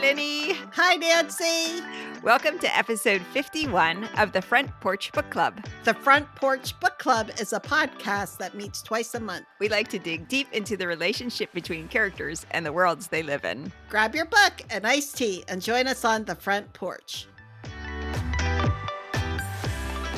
[0.00, 0.52] Lenny.
[0.72, 1.82] Hi, Nancy.
[2.22, 5.64] Welcome to episode 51 of the Front Porch Book Club.
[5.84, 9.46] The Front Porch Book Club is a podcast that meets twice a month.
[9.58, 13.44] We like to dig deep into the relationship between characters and the worlds they live
[13.46, 13.72] in.
[13.88, 17.26] Grab your book and iced tea and join us on the front porch.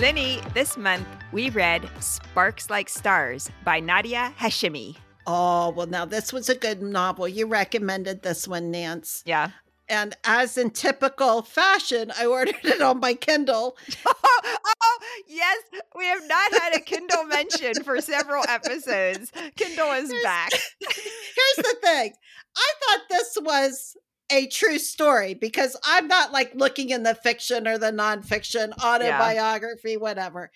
[0.00, 4.96] Lenny, this month we read Sparks Like Stars by Nadia Hashimi.
[5.26, 7.28] Oh, well, now this was a good novel.
[7.28, 9.22] You recommended this one, Nance.
[9.26, 9.50] Yeah.
[9.88, 13.76] And as in typical fashion, I ordered it on my Kindle.
[14.06, 15.58] oh, yes.
[15.96, 19.32] We have not had a Kindle mention for several episodes.
[19.56, 20.50] Kindle is Here's- back.
[20.80, 22.12] Here's the thing
[22.56, 23.96] I thought this was
[24.30, 29.96] a true story because I'm not like looking in the fiction or the nonfiction, autobiography,
[29.96, 30.50] whatever.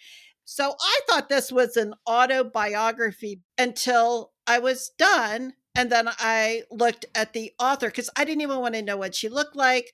[0.44, 5.54] So I thought this was an autobiography until I was done.
[5.74, 9.14] And then I looked at the author because I didn't even want to know what
[9.14, 9.92] she looked like.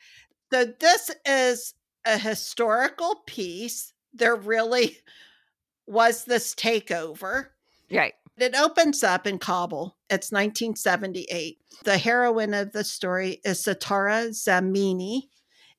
[0.52, 3.92] So this is a historical piece.
[4.12, 4.98] There really
[5.86, 7.46] was this takeover.
[7.90, 8.14] Right.
[8.36, 9.96] It opens up in Kabul.
[10.08, 11.58] It's 1978.
[11.84, 15.22] The heroine of the story is Sitara Zamani,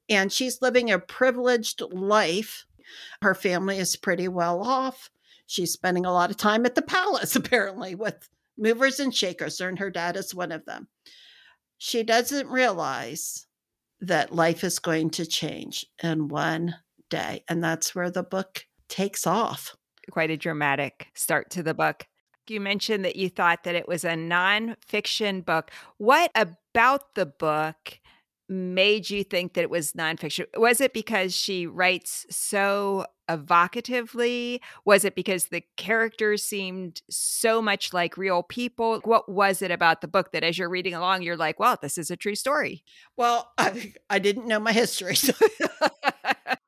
[0.09, 2.65] and she's living a privileged life.
[3.21, 5.09] Her family is pretty well off.
[5.45, 8.27] She's spending a lot of time at the palace, apparently, with
[8.59, 10.87] movers and shakers, and her dad is one of them.
[11.77, 13.47] She doesn't realize
[14.01, 16.75] that life is going to change in one
[17.09, 19.75] day, and that's where the book takes off.
[20.11, 22.05] Quite a dramatic start to the book.
[22.47, 25.71] You mentioned that you thought that it was a nonfiction book.
[25.97, 27.99] What about the book
[28.49, 30.45] made you think that it was nonfiction?
[30.57, 34.59] Was it because she writes so evocatively?
[34.85, 38.99] Was it because the characters seemed so much like real people?
[39.03, 41.97] What was it about the book that as you're reading along, you're like, well, this
[41.97, 42.83] is a true story?
[43.17, 45.33] Well, I, I didn't know my history, so-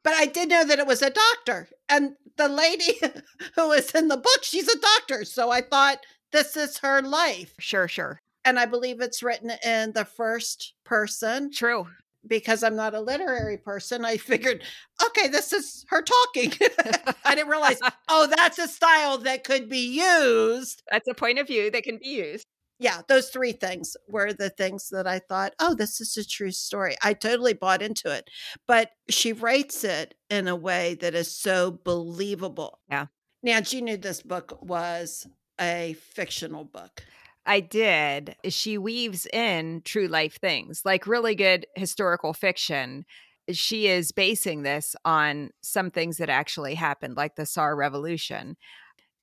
[0.03, 1.69] but I did know that it was a doctor.
[1.89, 2.99] And the lady
[3.55, 5.25] who was in the book, she's a doctor.
[5.25, 5.97] So I thought
[6.31, 7.53] this is her life.
[7.59, 8.21] sure, sure.
[8.45, 11.87] And I believe it's written in the first person True.
[12.27, 14.03] because I'm not a literary person.
[14.03, 14.63] I figured,
[15.03, 16.53] okay, this is her talking.
[17.25, 20.81] I didn't realize, oh, that's a style that could be used.
[20.91, 22.45] That's a point of view that can be used.
[22.79, 26.49] Yeah, those three things were the things that I thought, oh, this is a true
[26.49, 26.95] story.
[27.03, 28.27] I totally bought into it.
[28.67, 32.79] But she writes it in a way that is so believable.
[32.89, 33.05] Yeah.
[33.43, 35.27] Nancy, you knew this book was
[35.59, 37.03] a fictional book.
[37.45, 38.35] I did.
[38.43, 43.05] Eh, she weaves in true life things, like really good historical fiction.
[43.47, 48.57] Eh, she is basing this on some things that actually happened, like the Saur Revolution.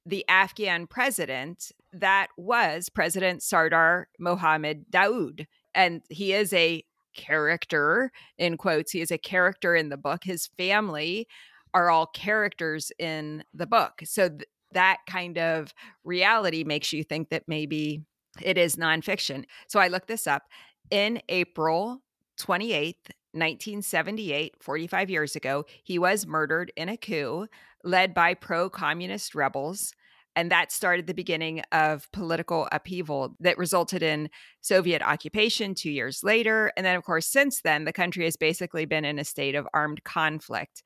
[0.07, 5.47] The Afghan president, that was President Sardar Mohammed Daoud.
[5.75, 6.83] And he is a
[7.15, 10.25] character, in quotes, he is a character in the book.
[10.25, 11.27] His family
[11.75, 14.01] are all characters in the book.
[14.05, 14.43] So th-
[14.73, 15.73] that kind of
[16.05, 18.03] reality makes you think that maybe
[18.43, 19.45] it is nonfiction.
[19.67, 20.45] So I looked this up.
[20.91, 22.03] In April
[22.41, 27.47] 28th, 1978, 45 years ago, he was murdered in a coup
[27.85, 29.93] led by pro communist rebels.
[30.35, 36.23] And that started the beginning of political upheaval that resulted in Soviet occupation two years
[36.23, 36.73] later.
[36.77, 39.67] And then, of course, since then, the country has basically been in a state of
[39.75, 40.83] armed conflict.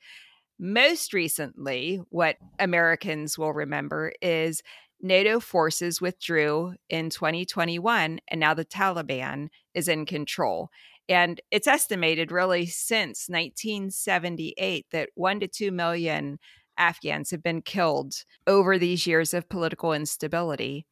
[0.58, 4.62] Most recently, what Americans will remember is
[5.02, 10.70] NATO forces withdrew in 2021, and now the Taliban is in control.
[11.08, 16.38] And it's estimated really since 1978 that one to two million
[16.78, 18.14] Afghans have been killed
[18.46, 20.86] over these years of political instability,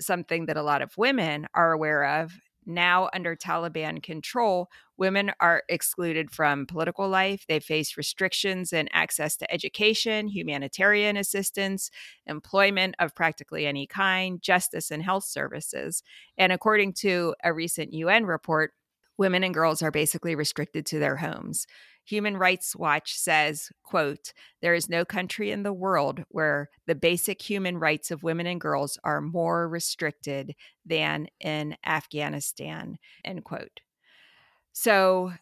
[0.00, 2.32] something that a lot of women are aware of.
[2.66, 7.44] Now, under Taliban control, women are excluded from political life.
[7.48, 11.90] They face restrictions in access to education, humanitarian assistance,
[12.26, 16.02] employment of practically any kind, justice, and health services.
[16.36, 18.72] And according to a recent UN report,
[19.16, 21.66] women and girls are basically restricted to their homes.
[22.06, 24.32] Human Rights Watch says, quote,
[24.62, 28.60] there is no country in the world where the basic human rights of women and
[28.60, 30.54] girls are more restricted
[30.84, 33.80] than in Afghanistan, end quote.
[34.72, 35.32] So,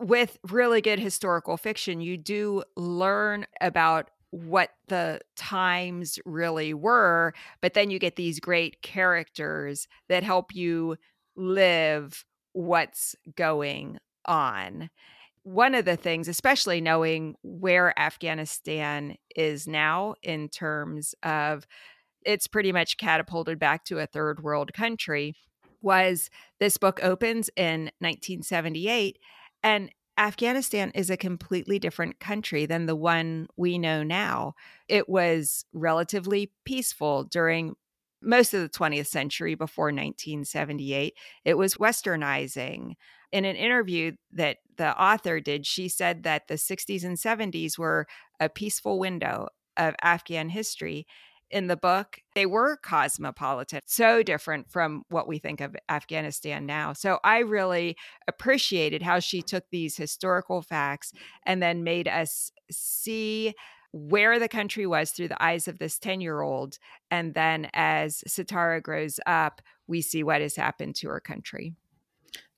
[0.00, 7.74] with really good historical fiction, you do learn about what the times really were, but
[7.74, 10.96] then you get these great characters that help you
[11.36, 14.90] live what's going on.
[15.44, 21.66] One of the things, especially knowing where Afghanistan is now in terms of
[22.24, 25.36] it's pretty much catapulted back to a third world country,
[25.82, 29.18] was this book opens in 1978
[29.62, 34.54] And Afghanistan is a completely different country than the one we know now.
[34.88, 37.74] It was relatively peaceful during
[38.22, 41.14] most of the 20th century before 1978.
[41.44, 42.94] It was westernizing.
[43.34, 48.06] In an interview that the author did, she said that the 60s and 70s were
[48.38, 51.04] a peaceful window of Afghan history
[51.50, 56.92] in the book, they were cosmopolitan, so different from what we think of Afghanistan now.
[56.92, 57.96] So I really
[58.28, 61.12] appreciated how she took these historical facts
[61.44, 63.52] and then made us see
[63.92, 66.78] where the country was through the eyes of this 10 year old.
[67.10, 71.74] And then as Sitara grows up, we see what has happened to her country.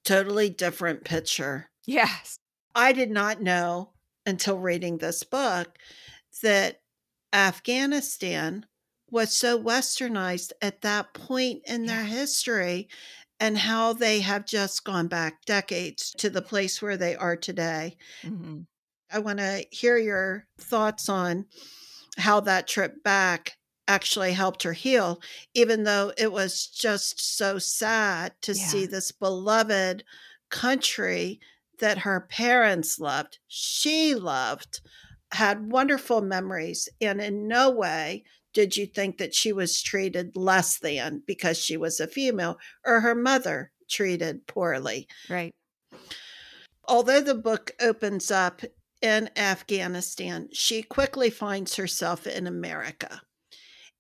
[0.07, 1.69] Totally different picture.
[1.85, 2.39] Yes.
[2.77, 3.91] I did not know
[4.25, 5.77] until reading this book
[6.43, 6.81] that
[7.33, 8.67] Afghanistan
[9.11, 12.89] was so westernized at that point in their history
[13.41, 17.97] and how they have just gone back decades to the place where they are today.
[18.23, 18.61] Mm-hmm.
[19.13, 21.47] I want to hear your thoughts on
[22.17, 23.57] how that trip back
[23.89, 25.21] actually helped her heal,
[25.55, 28.67] even though it was just so sad to yeah.
[28.67, 30.05] see this beloved
[30.51, 31.41] country
[31.79, 34.81] that her parents loved, she loved,
[35.33, 38.25] had wonderful memories, and in no way
[38.57, 43.01] did you think that she was treated less than because she was a female or
[43.01, 45.07] her mother treated poorly?
[45.29, 45.55] Right.
[46.89, 48.63] Although the book opens up
[49.03, 53.21] in Afghanistan, she quickly finds herself in America.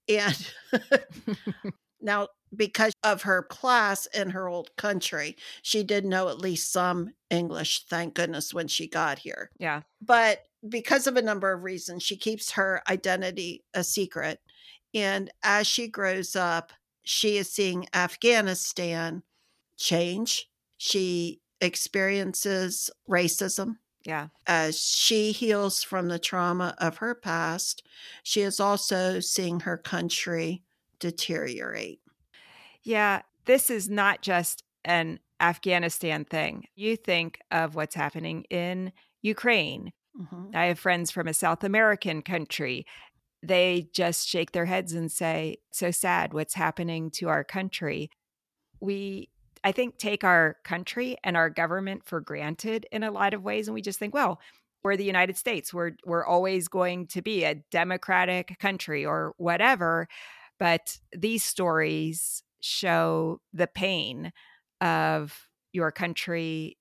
[0.08, 0.52] And
[2.00, 7.10] now, because of her class in her old country, she did know at least some
[7.30, 9.50] English, thank goodness, when she got here.
[9.58, 9.82] Yeah.
[10.00, 14.40] But because of a number of reasons, she keeps her identity a secret.
[14.94, 16.72] And as she grows up,
[17.02, 19.22] she is seeing Afghanistan
[19.76, 20.48] change.
[20.78, 23.76] She experiences racism.
[24.06, 24.28] Yeah.
[24.46, 27.82] As she heals from the trauma of her past,
[28.22, 30.62] she is also seeing her country
[31.00, 32.00] deteriorate.
[32.82, 33.22] Yeah.
[33.44, 36.66] This is not just an Afghanistan thing.
[36.76, 38.92] You think of what's happening in
[39.22, 39.92] Ukraine.
[40.18, 40.56] Mm-hmm.
[40.56, 42.86] I have friends from a South American country
[43.42, 48.10] they just shake their heads and say, so sad what's happening to our country.
[48.80, 49.30] We,
[49.66, 53.66] I think, take our country and our government for granted in a lot of ways.
[53.66, 54.40] And we just think, well,
[54.84, 55.74] we're the United States.
[55.74, 60.06] We're, we're always going to be a democratic country or whatever.
[60.60, 64.32] But these stories show the pain
[64.80, 65.36] of
[65.72, 66.78] your country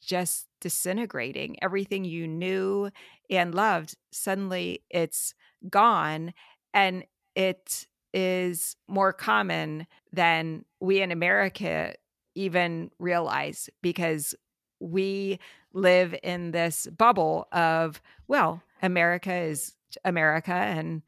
[0.00, 1.56] just disintegrating.
[1.60, 2.88] Everything you knew
[3.28, 5.34] and loved, suddenly it's
[5.68, 6.34] gone
[6.72, 7.02] and
[7.34, 11.94] it is more common than we in America
[12.38, 14.34] even realize because
[14.80, 15.38] we
[15.72, 19.74] live in this bubble of, well, America is
[20.04, 21.02] America and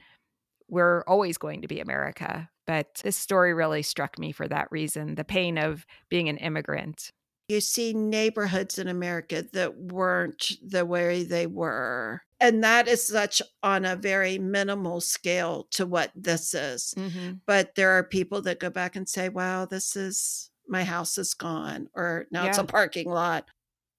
[0.69, 2.49] we're always going to be America.
[2.67, 7.13] But this story really struck me for that reason the pain of being an immigrant
[7.51, 12.23] you see neighborhoods in America that weren't the way they were.
[12.39, 16.95] And that is such on a very minimal scale to what this is.
[16.97, 17.33] Mm-hmm.
[17.47, 21.35] But there are people that go back and say, wow, this is my house is
[21.35, 22.51] gone, or now yeah.
[22.51, 23.49] it's a parking lot.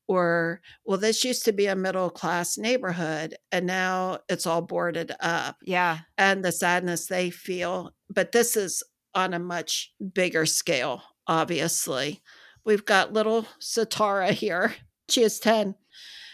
[0.08, 5.14] Or, well, this used to be a middle class neighborhood and now it's all boarded
[5.22, 5.56] up.
[5.64, 6.00] Yeah.
[6.18, 7.94] And the sadness they feel.
[8.10, 8.84] But this is
[9.16, 12.22] on a much bigger scale, obviously.
[12.66, 14.76] We've got little Sitara here.
[15.10, 15.76] She is 10.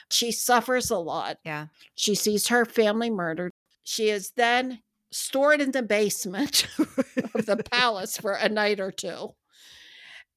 [0.10, 1.38] She suffers a lot.
[1.46, 1.68] Yeah.
[1.94, 3.52] She sees her family murdered.
[3.84, 4.80] She is then
[5.12, 9.34] stored in the basement of the palace for a night or two.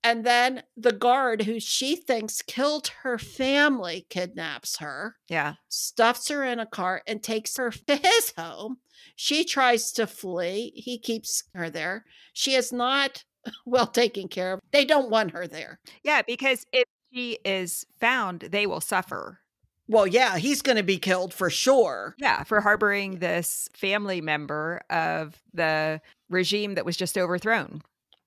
[0.03, 5.17] And then the guard who she thinks killed her family kidnaps her.
[5.29, 5.55] Yeah.
[5.69, 8.79] Stuffs her in a car and takes her to his home.
[9.17, 10.73] She tries to flee.
[10.75, 12.05] He keeps her there.
[12.33, 13.25] She is not
[13.67, 14.61] well taken care of.
[14.73, 15.81] They don't want her there.
[16.03, 19.41] Yeah, because if she is found, they will suffer.
[19.89, 22.15] Well, yeah, he's going to be killed for sure.
[22.19, 27.83] Yeah, for harboring this family member of the regime that was just overthrown.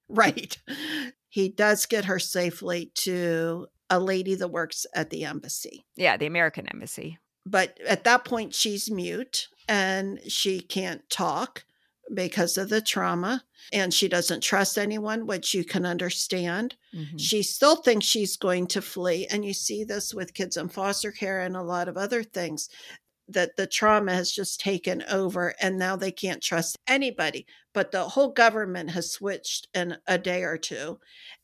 [0.10, 0.58] Right.
[1.34, 5.84] He does get her safely to a lady that works at the embassy.
[5.96, 7.18] Yeah, the American embassy.
[7.44, 11.66] But at that point, she's mute and she can't talk
[12.13, 17.18] because of the trauma and she doesn't trust anyone which you can understand mm-hmm.
[17.18, 21.12] she still thinks she's going to flee and you see this with kids in foster
[21.12, 22.68] care and a lot of other things
[23.30, 28.10] that the trauma has just taken over and now they can't trust anybody but the
[28.10, 31.00] whole government has switched in a day or two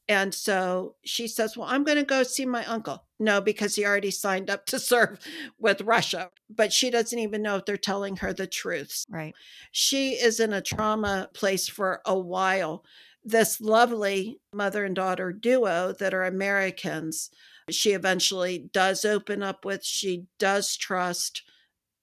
[0.08, 3.06] And so she says, Well, I'm going to go see my uncle.
[3.20, 5.20] No, because he already signed up to serve
[5.60, 6.32] with Russia.
[6.50, 9.06] But she doesn't even know if they're telling her the truth.
[9.10, 9.36] Right.
[9.72, 12.84] She is in a trauma place for a while.
[13.24, 17.30] This lovely mother and daughter duo that are Americans,
[17.70, 21.44] she eventually does open up with, she does trust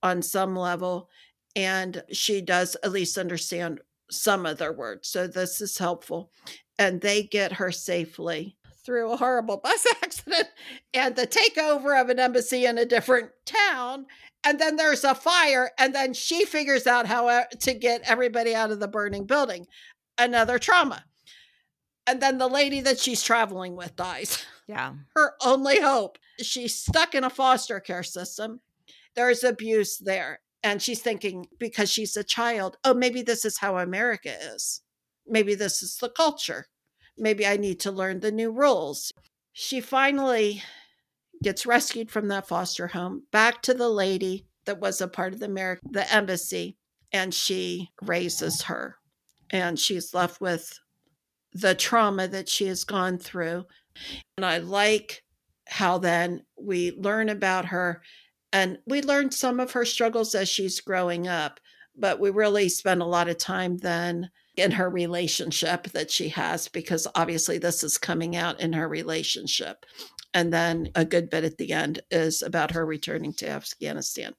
[0.02, 1.08] on some level,
[1.56, 3.80] and she does at least understand
[4.10, 5.08] some of their words.
[5.08, 6.30] So this is helpful
[6.78, 10.48] and they get her safely through a horrible bus accident
[10.94, 14.06] and the takeover of an embassy in a different town.
[14.44, 18.54] And then there's a fire, and then she figures out how uh, to get everybody
[18.54, 19.66] out of the burning building.
[20.18, 21.04] Another trauma.
[22.06, 24.44] And then the lady that she's traveling with dies.
[24.68, 24.92] Yeah.
[25.16, 26.18] Her only hope.
[26.40, 28.60] She's stuck in a foster care system.
[29.16, 30.40] There's abuse there.
[30.66, 34.82] And she's thinking, because she's a child, oh, maybe this is how America is
[35.26, 36.66] maybe this is the culture.
[37.18, 39.12] Maybe I need to learn the new rules.
[39.52, 40.62] She finally
[41.42, 45.40] gets rescued from that foster home back to the lady that was a part of
[45.40, 46.76] the the embassy
[47.12, 48.96] and she raises her
[49.50, 50.78] and she's left with
[51.52, 53.64] the trauma that she has gone through
[54.38, 55.22] and I like
[55.68, 58.02] how then we learn about her
[58.56, 61.60] and we learned some of her struggles as she's growing up
[61.98, 66.68] but we really spent a lot of time then in her relationship that she has
[66.68, 69.84] because obviously this is coming out in her relationship.
[70.34, 74.34] And then a good bit at the end is about her returning to Afghanistan.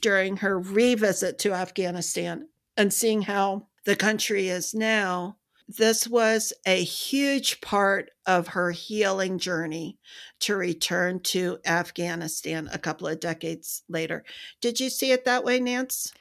[0.00, 5.36] During her revisit to Afghanistan and seeing how the country is now,
[5.76, 9.98] this was a huge part of her healing journey
[10.40, 14.24] to return to Afghanistan a couple of decades later.
[14.60, 16.12] Did you see it that way, Nance?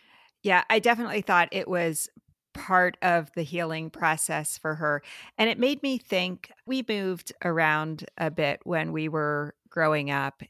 [0.43, 2.09] Yeah, I definitely thought it was
[2.53, 5.01] part of the healing process for her.
[5.37, 10.41] And it made me think we moved around a bit when we were growing up.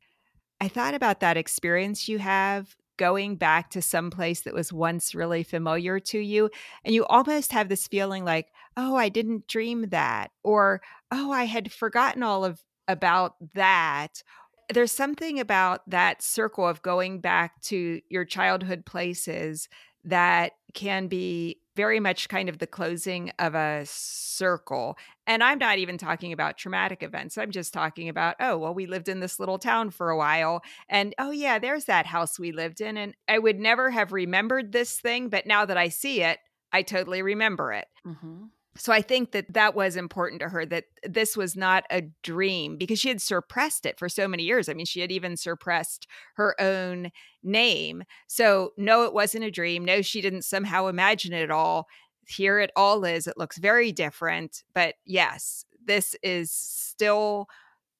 [0.59, 5.15] I thought about that experience you have going back to some place that was once
[5.15, 6.51] really familiar to you.
[6.85, 10.29] And you almost have this feeling like, oh, I didn't dream that.
[10.43, 14.21] Or, oh, I had forgotten all of about that.
[14.71, 19.67] There's something about that circle of going back to your childhood places
[20.05, 24.97] that can be very much kind of the closing of a circle.
[25.25, 27.37] And I'm not even talking about traumatic events.
[27.37, 30.61] I'm just talking about, oh, well, we lived in this little town for a while.
[30.89, 32.97] And oh, yeah, there's that house we lived in.
[32.97, 35.29] And I would never have remembered this thing.
[35.29, 36.39] But now that I see it,
[36.73, 37.87] I totally remember it.
[38.05, 38.45] Mm-hmm.
[38.75, 42.77] So I think that that was important to her that this was not a dream
[42.77, 44.69] because she had suppressed it for so many years.
[44.69, 47.11] I mean, she had even suppressed her own
[47.43, 48.03] name.
[48.27, 49.83] So, no, it wasn't a dream.
[49.83, 51.87] No, she didn't somehow imagine it all.
[52.27, 53.27] Here it all is.
[53.27, 54.63] It looks very different.
[54.73, 57.47] But yes, this is still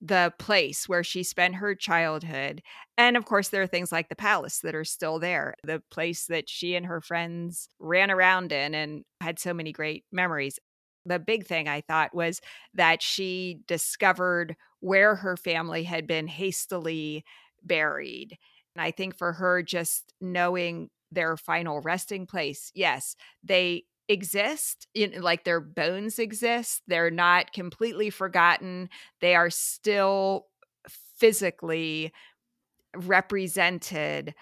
[0.02, 2.62] the place where she spent her childhood.
[2.98, 6.26] And of course, there are things like the palace that are still there, the place
[6.26, 10.60] that she and her friends ran around in and had so many great memories.
[11.06, 12.42] The big thing I thought was
[12.74, 17.24] that she discovered where her family had been hastily
[17.64, 18.38] buried.
[18.76, 25.22] And I think for her, just knowing their final resting place, yes, they exist in,
[25.22, 28.90] like their bones exist they're not completely forgotten
[29.22, 30.48] they are still
[31.18, 32.12] physically
[32.96, 34.36] represented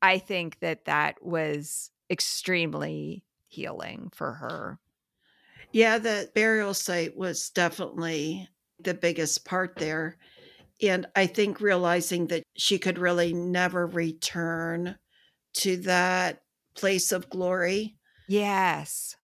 [0.00, 4.78] i think that that was extremely healing for her.
[5.72, 8.48] Yeah the burial site was definitely
[8.80, 10.16] the biggest part there
[10.80, 14.96] and i think realizing that she could really never return
[15.54, 16.42] to that
[16.74, 17.97] place of glory
[18.28, 19.16] Yes.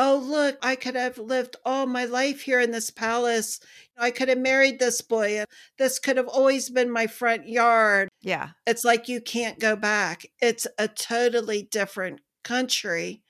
[0.00, 3.58] Oh, look, I could have lived all my life here in this palace.
[3.98, 5.44] I could have married this boy.
[5.76, 8.08] This could have always been my front yard.
[8.22, 8.50] Yeah.
[8.64, 10.26] It's like you can't go back.
[10.40, 13.22] It's a totally different country.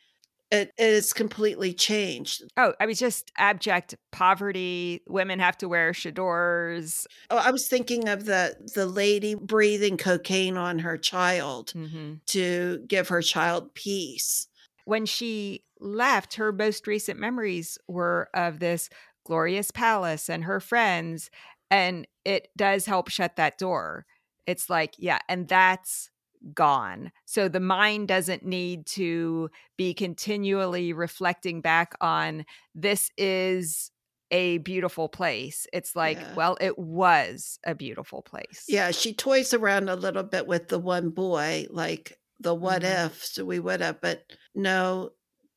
[0.51, 2.45] It is completely changed.
[2.57, 5.03] Oh, I was just abject poverty.
[5.07, 7.07] Women have to wear chadors.
[7.31, 12.15] Oh, I was thinking of the the lady breathing cocaine on her child mm-hmm.
[12.27, 14.48] to give her child peace
[14.88, 18.88] when she left, her most recent memories were of this
[19.26, 21.30] glorious palace and her friends.
[21.71, 24.07] And it does help shut that door.
[24.47, 26.09] It's like, yeah, and that's
[26.54, 27.12] gone.
[27.26, 33.90] So the mind doesn't need to be continually reflecting back on this is
[34.30, 35.66] a beautiful place.
[35.71, 36.35] It's like, yeah.
[36.35, 38.64] well, it was a beautiful place.
[38.66, 43.07] Yeah, she toys around a little bit with the one boy, like the what mm-hmm.
[43.07, 45.11] ifs we would have, but no,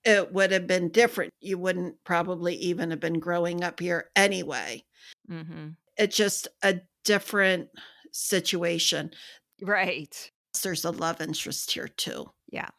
[0.03, 1.31] it would have been different.
[1.39, 4.83] You wouldn't probably even have been growing up here anyway.
[5.29, 5.69] Mm-hmm.
[5.97, 7.69] It's just a different
[8.11, 9.11] situation.
[9.61, 10.31] Right.
[10.63, 12.31] There's a love interest here too.
[12.51, 12.69] Yeah.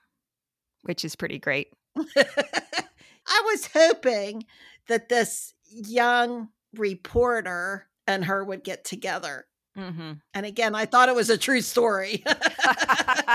[0.82, 1.68] Which is pretty great.
[1.97, 4.44] I was hoping
[4.88, 9.47] that this young reporter and her would get together.
[9.76, 10.12] Mm-hmm.
[10.35, 12.23] And again, I thought it was a true story.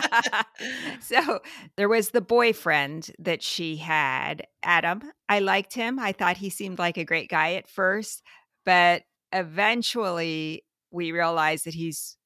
[1.00, 1.40] so
[1.78, 5.02] there was the boyfriend that she had, Adam.
[5.28, 6.00] I liked him.
[6.00, 8.22] I thought he seemed like a great guy at first,
[8.66, 9.04] but
[9.34, 12.18] eventually we realized that he's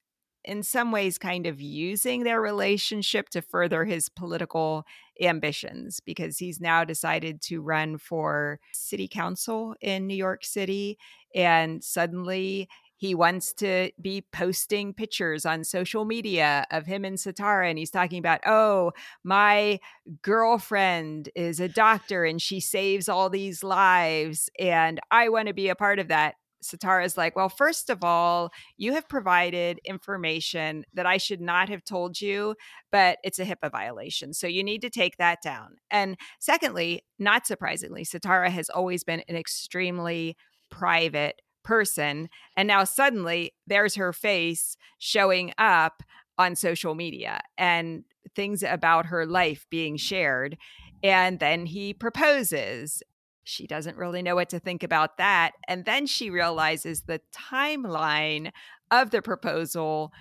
[0.44, 4.84] in some ways kind of using their relationship to further his political
[5.20, 10.98] ambitions because he's now decided to run for city council in New York City
[11.34, 12.68] and suddenly
[13.02, 17.68] he wants to be posting pictures on social media of him and Sitara.
[17.68, 18.92] And he's talking about, oh,
[19.24, 19.80] my
[20.22, 24.48] girlfriend is a doctor and she saves all these lives.
[24.56, 26.36] And I want to be a part of that.
[26.62, 31.68] Sitara is like, well, first of all, you have provided information that I should not
[31.70, 32.54] have told you,
[32.92, 34.32] but it's a HIPAA violation.
[34.32, 35.74] So you need to take that down.
[35.90, 40.36] And secondly, not surprisingly, Sitara has always been an extremely
[40.70, 42.28] private person.
[42.56, 46.02] And now suddenly there's her face showing up
[46.38, 48.04] on social media and
[48.34, 50.56] things about her life being shared.
[51.02, 53.02] And then he proposes.
[53.44, 55.52] She doesn't really know what to think about that.
[55.68, 58.52] And then she realizes the timeline
[58.90, 60.12] of the proposal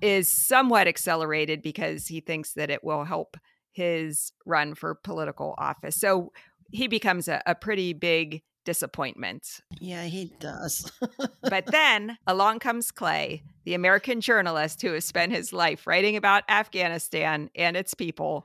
[0.00, 3.36] is somewhat accelerated because he thinks that it will help
[3.72, 5.96] his run for political office.
[5.96, 6.32] So
[6.70, 9.62] he becomes a, a pretty big disappointment.
[9.80, 10.92] Yeah, he does.
[11.42, 16.44] but then along comes Clay, the American journalist who has spent his life writing about
[16.50, 18.44] Afghanistan and its people.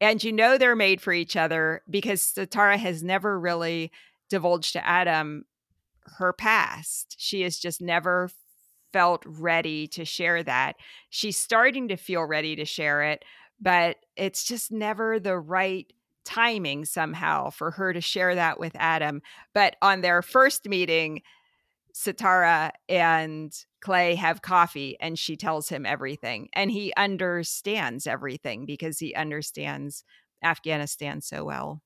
[0.00, 3.90] And you know they're made for each other because Sitara has never really
[4.30, 5.44] divulged to Adam
[6.18, 7.16] her past.
[7.18, 8.30] She has just never
[8.92, 10.76] felt ready to share that.
[11.10, 13.24] She's starting to feel ready to share it,
[13.60, 15.90] but it's just never the right
[16.24, 19.22] timing somehow for her to share that with Adam.
[19.52, 21.22] But on their first meeting,
[21.94, 26.48] Sitara and Clay have coffee and she tells him everything.
[26.52, 30.04] And he understands everything because he understands
[30.42, 31.82] Afghanistan so well.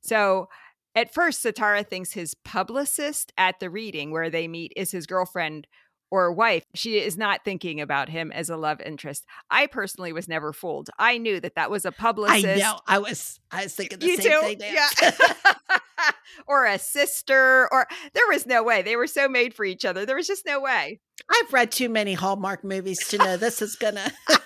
[0.00, 0.48] So
[0.94, 5.66] at first, Sitara thinks his publicist at the reading where they meet is his girlfriend
[6.12, 6.62] or wife.
[6.74, 9.24] She is not thinking about him as a love interest.
[9.50, 10.90] I personally was never fooled.
[10.98, 12.46] I knew that that was a publicist.
[12.46, 12.78] I know.
[12.86, 13.40] I was.
[13.50, 14.40] I was thinking the you same too?
[14.58, 14.60] thing.
[14.60, 16.10] Yeah.
[16.46, 18.82] or a sister, or there was no way.
[18.82, 20.04] They were so made for each other.
[20.04, 21.00] There was just no way.
[21.30, 24.12] I've read too many Hallmark movies to know this is gonna.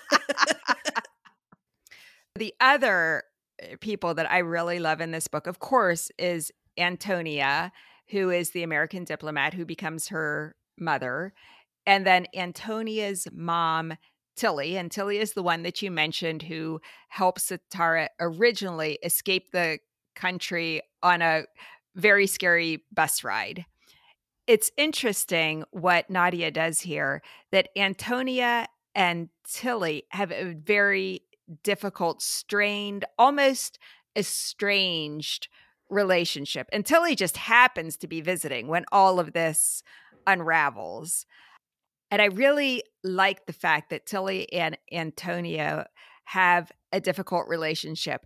[2.35, 3.23] the other
[3.61, 7.73] eh, people that I really love in this book, of course, is Antonia,
[8.11, 11.33] who is the American diplomat who becomes her mother
[11.87, 13.93] and then Antonia's mom,
[14.35, 19.79] Tilly, and Tilly is the one that you mentioned who helped Sitara originally escape the
[20.13, 21.45] country on a
[21.95, 23.65] very scary bus ride.
[24.45, 27.21] It's interesting what Nadia does here
[27.51, 31.23] that Antonia and Tilly have a very
[31.63, 33.79] difficult, strained, almost
[34.15, 35.47] estranged
[35.89, 36.67] relationship.
[36.73, 39.83] And Tilly just happens to be visiting when all of this
[40.25, 41.25] unravels.
[42.11, 45.85] And I really like the fact that Tilly and Antonio
[46.25, 48.25] have a difficult relationship.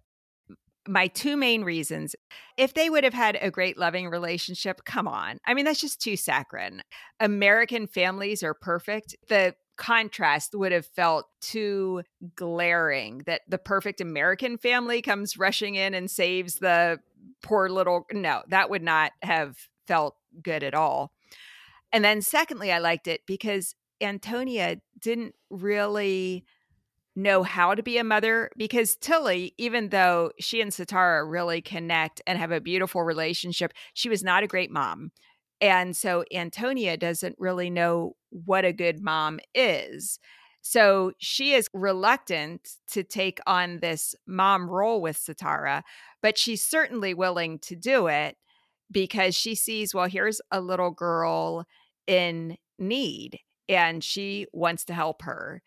[0.87, 2.15] My two main reasons
[2.57, 5.37] if they would have had a great loving relationship, come on.
[5.45, 6.81] I mean, that's just too saccharine.
[7.19, 9.15] American families are perfect.
[9.29, 12.03] The contrast would have felt too
[12.35, 16.99] glaring that the perfect American family comes rushing in and saves the
[17.41, 18.05] poor little.
[18.11, 21.11] No, that would not have felt good at all.
[21.93, 26.45] And then, secondly, I liked it because Antonia didn't really
[27.15, 32.21] know how to be a mother because Tilly, even though she and Sitara really connect
[32.25, 35.11] and have a beautiful relationship, she was not a great mom.
[35.59, 40.19] And so Antonia doesn't really know what a good mom is.
[40.61, 45.81] So she is reluctant to take on this mom role with Sitara,
[46.21, 48.37] but she's certainly willing to do it
[48.91, 51.65] because she sees, well, here's a little girl
[52.11, 55.61] in need and she wants to help her.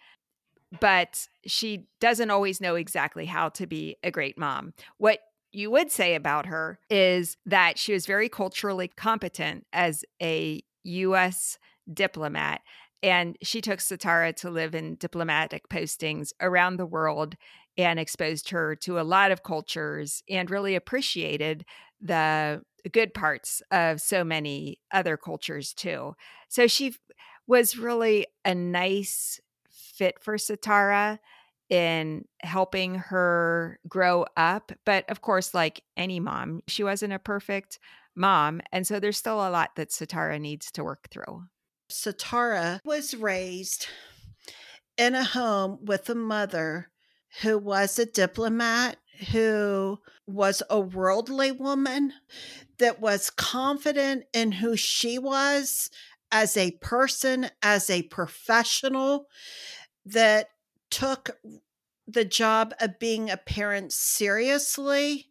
[0.79, 4.75] But she doesn't always know exactly how to be a great mom.
[4.99, 5.21] What
[5.53, 11.59] you would say about her is that she was very culturally competent as a U.S.
[11.93, 12.61] diplomat.
[13.03, 17.37] And she took Sitara to live in diplomatic postings around the world
[17.79, 21.65] and exposed her to a lot of cultures and really appreciated
[22.01, 26.15] the good parts of so many other cultures too.
[26.49, 26.97] So she
[27.47, 31.19] was really a nice fit for Sitara
[31.71, 34.73] in helping her grow up.
[34.85, 37.79] But of course, like any mom, she wasn't a perfect
[38.15, 38.61] mom.
[38.73, 41.45] And so there's still a lot that Sitara needs to work through.
[41.91, 43.89] Sitara was raised
[44.97, 46.91] in a home with a mother
[47.43, 48.97] who was a diplomat,
[49.33, 52.13] who was a worldly woman,
[52.79, 55.91] that was confident in who she was
[56.33, 59.27] as a person, as a professional,
[60.05, 60.49] that
[60.91, 61.39] took
[62.07, 65.29] the job of being a parent seriously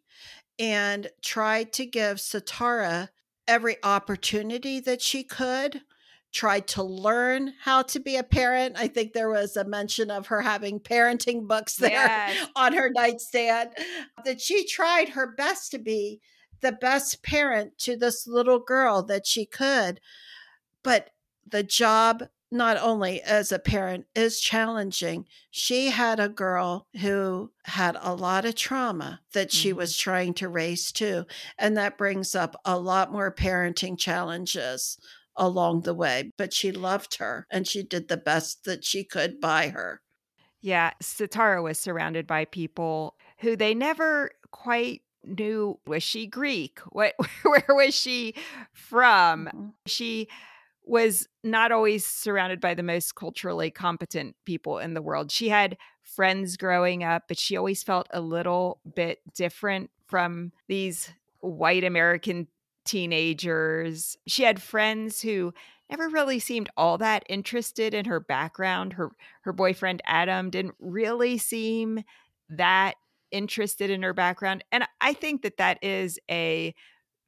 [0.58, 3.08] and tried to give Sitara
[3.46, 5.82] every opportunity that she could
[6.34, 8.74] tried to learn how to be a parent.
[8.76, 12.46] I think there was a mention of her having parenting books there yes.
[12.56, 13.70] on her nightstand.
[14.24, 16.20] That she tried her best to be
[16.60, 20.00] the best parent to this little girl that she could.
[20.82, 21.10] But
[21.46, 25.26] the job, not only as a parent, is challenging.
[25.50, 29.78] She had a girl who had a lot of trauma that she mm-hmm.
[29.78, 31.26] was trying to raise too.
[31.58, 34.98] And that brings up a lot more parenting challenges
[35.36, 36.30] along the way.
[36.36, 40.00] But she loved her and she did the best that she could by her.
[40.60, 46.80] Yeah, Sitara was surrounded by people who they never quite knew was she Greek?
[46.90, 48.34] What where was she
[48.72, 49.46] from?
[49.46, 49.68] Mm-hmm.
[49.86, 50.28] She
[50.86, 55.30] was not always surrounded by the most culturally competent people in the world.
[55.32, 61.10] She had friends growing up, but she always felt a little bit different from these
[61.40, 62.48] white American
[62.84, 64.16] teenagers.
[64.26, 65.52] She had friends who
[65.90, 68.94] never really seemed all that interested in her background.
[68.94, 69.10] Her
[69.42, 72.02] her boyfriend Adam didn't really seem
[72.48, 72.94] that
[73.30, 74.64] interested in her background.
[74.72, 76.74] And I think that that is a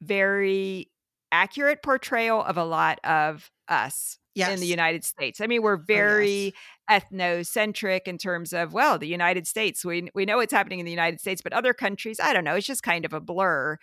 [0.01, 0.89] very
[1.31, 4.53] accurate portrayal of a lot of us yes.
[4.53, 5.41] in the United States.
[5.41, 7.03] I mean, we're oh, very oh, yes.
[7.11, 10.91] ethnocentric in terms of, well, the United States, we, we know what's happening in the
[10.91, 13.77] United States, but other countries, I don't know, it's just kind of a blur.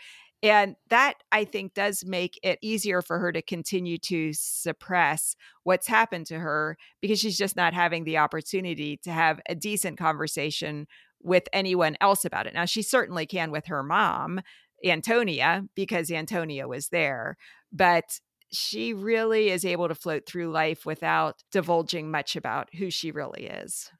[0.44, 5.86] And that I think does make it easier for her to continue to suppress what's
[5.86, 10.86] happened to her because she's just not having the opportunity to have a decent conversation
[11.22, 12.52] with anyone else about it.
[12.52, 14.42] Now, she certainly can with her mom,
[14.84, 17.38] Antonia, because Antonia was there,
[17.72, 18.20] but
[18.54, 23.46] she really is able to float through life without divulging much about who she really
[23.46, 23.90] is.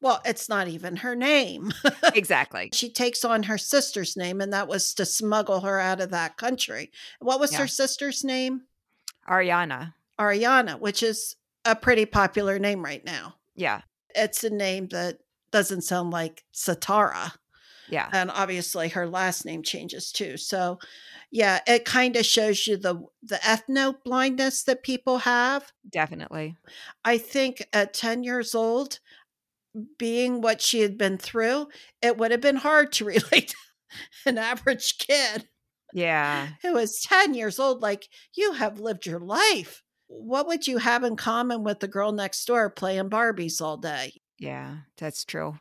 [0.00, 1.72] Well, it's not even her name.
[2.14, 2.70] exactly.
[2.72, 6.36] She takes on her sister's name, and that was to smuggle her out of that
[6.36, 6.90] country.
[7.18, 7.58] What was yeah.
[7.60, 8.62] her sister's name?
[9.28, 9.94] Ariana.
[10.18, 13.36] Ariana, which is a pretty popular name right now.
[13.54, 13.82] Yeah.
[14.14, 15.18] It's a name that
[15.50, 17.32] doesn't sound like Sitara.
[17.88, 18.08] Yeah.
[18.12, 20.36] And obviously her last name changes too.
[20.36, 20.78] So
[21.30, 25.72] yeah, it kind of shows you the the ethno blindness that people have.
[25.88, 26.56] Definitely.
[27.04, 29.00] I think at 10 years old,
[29.98, 31.68] being what she had been through,
[32.02, 33.56] it would have been hard to relate to
[34.26, 35.48] an average kid.
[35.92, 36.48] Yeah.
[36.62, 37.82] Who was 10 years old.
[37.82, 39.82] Like, you have lived your life.
[40.08, 44.20] What would you have in common with the girl next door playing Barbies all day?
[44.38, 45.58] Yeah, that's true.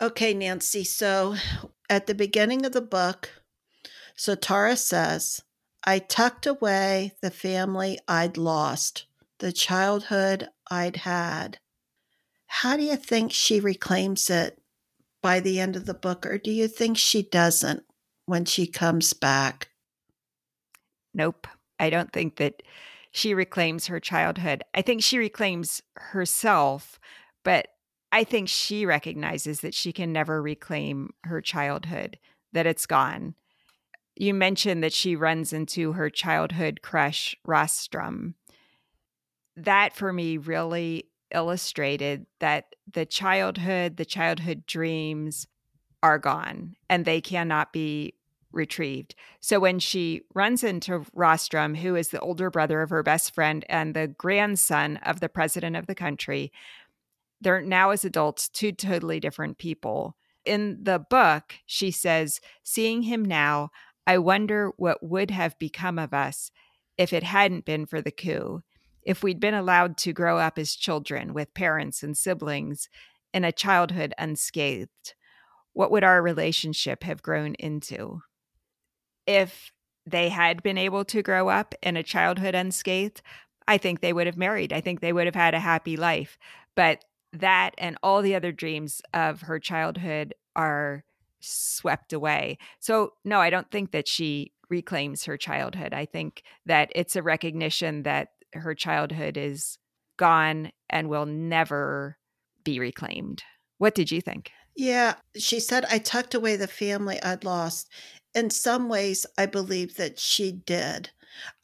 [0.00, 0.84] Okay, Nancy.
[0.84, 1.34] So
[1.90, 3.37] at the beginning of the book,
[4.18, 5.42] Sitara says,
[5.84, 9.06] I tucked away the family I'd lost,
[9.38, 11.58] the childhood I'd had.
[12.48, 14.60] How do you think she reclaims it
[15.22, 17.84] by the end of the book, or do you think she doesn't
[18.26, 19.68] when she comes back?
[21.14, 21.46] Nope.
[21.78, 22.62] I don't think that
[23.12, 24.64] she reclaims her childhood.
[24.74, 26.98] I think she reclaims herself,
[27.44, 27.68] but
[28.10, 32.18] I think she recognizes that she can never reclaim her childhood,
[32.52, 33.34] that it's gone.
[34.20, 38.34] You mentioned that she runs into her childhood crush, Rostam.
[39.56, 45.46] That for me really illustrated that the childhood, the childhood dreams
[46.02, 48.14] are gone and they cannot be
[48.50, 49.14] retrieved.
[49.38, 53.64] So when she runs into Rostam, who is the older brother of her best friend
[53.68, 56.50] and the grandson of the president of the country,
[57.40, 60.16] they're now as adults two totally different people.
[60.44, 63.70] In the book, she says, Seeing him now,
[64.08, 66.50] I wonder what would have become of us
[66.96, 68.62] if it hadn't been for the coup,
[69.02, 72.88] if we'd been allowed to grow up as children with parents and siblings
[73.34, 75.14] in a childhood unscathed.
[75.74, 78.22] What would our relationship have grown into?
[79.26, 79.72] If
[80.06, 83.20] they had been able to grow up in a childhood unscathed,
[83.68, 84.72] I think they would have married.
[84.72, 86.38] I think they would have had a happy life.
[86.74, 91.04] But that and all the other dreams of her childhood are
[91.40, 92.58] swept away.
[92.80, 95.94] So, no, I don't think that she reclaims her childhood.
[95.94, 99.78] I think that it's a recognition that her childhood is
[100.16, 102.18] gone and will never
[102.64, 103.42] be reclaimed.
[103.78, 104.50] What did you think?
[104.76, 107.88] Yeah, she said, I tucked away the family I'd lost.
[108.34, 111.10] In some ways, I believe that she did.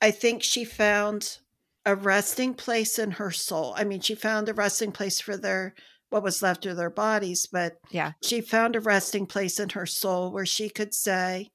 [0.00, 1.38] I think she found
[1.86, 3.74] a resting place in her soul.
[3.76, 5.74] I mean, she found a resting place for their
[6.10, 9.86] what was left of their bodies, but yeah, she found a resting place in her
[9.86, 11.50] soul where she could say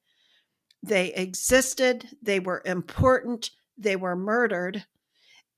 [0.82, 4.84] they existed, they were important, they were murdered,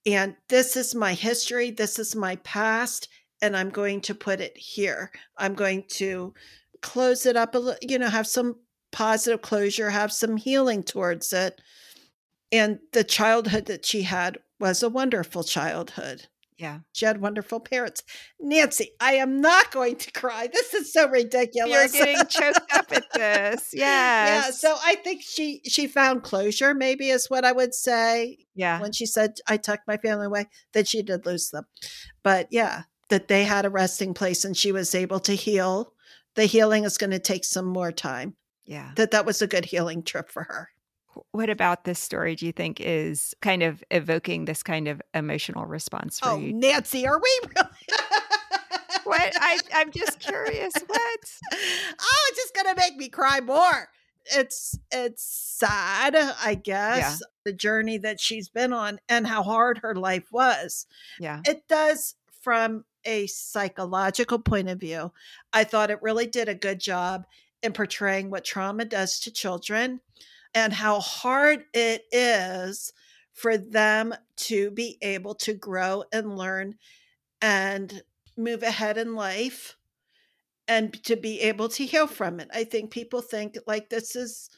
[0.04, 3.08] and this is my history, this is my past,
[3.40, 5.10] and I'm going to put it here.
[5.36, 6.34] I'm going to
[6.80, 8.56] close it up a little, you know, have some
[8.90, 11.60] positive closure, have some healing towards it.
[12.50, 16.26] And the childhood that she had was a wonderful childhood.
[16.62, 16.78] Yeah.
[16.92, 18.04] She had wonderful parents.
[18.38, 20.46] Nancy, I am not going to cry.
[20.46, 21.92] This is so ridiculous.
[21.92, 23.70] You're getting choked up at this.
[23.72, 23.74] Yes.
[23.74, 24.50] Yeah.
[24.52, 28.38] So I think she she found closure, maybe is what I would say.
[28.54, 28.80] Yeah.
[28.80, 31.64] When she said I tucked my family away, that she did lose them.
[32.22, 35.94] But yeah, that they had a resting place and she was able to heal.
[36.36, 38.36] The healing is going to take some more time.
[38.64, 38.92] Yeah.
[38.94, 40.68] That that was a good healing trip for her.
[41.32, 45.66] What about this story do you think is kind of evoking this kind of emotional
[45.66, 46.52] response for oh, you?
[46.52, 47.68] Nancy, are we really?
[49.04, 49.32] what?
[49.40, 50.72] I, I'm just curious.
[50.86, 51.00] What?
[51.52, 53.88] Oh, it's just gonna make me cry more.
[54.34, 55.24] It's it's
[55.58, 57.26] sad, I guess, yeah.
[57.44, 60.86] the journey that she's been on and how hard her life was.
[61.18, 61.40] Yeah.
[61.46, 65.12] It does from a psychological point of view.
[65.52, 67.24] I thought it really did a good job
[67.62, 70.00] in portraying what trauma does to children
[70.54, 72.92] and how hard it is
[73.32, 76.74] for them to be able to grow and learn
[77.40, 78.02] and
[78.36, 79.76] move ahead in life
[80.68, 82.48] and to be able to heal from it.
[82.52, 84.50] I think people think like this is